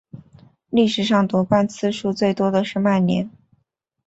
[0.71, 3.29] 历史上夺冠次数最多的是曼联。